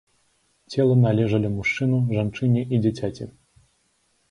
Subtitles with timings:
[0.75, 3.31] Целы належалі мужчыну, жанчыне і дзіцяці.